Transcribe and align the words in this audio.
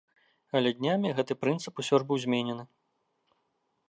Але 0.59 0.69
днямі 0.77 1.11
гэты 1.19 1.33
прынцып 1.43 1.73
усё 1.83 1.95
ж 2.05 2.07
быў 2.13 2.17
зменены. 2.23 2.65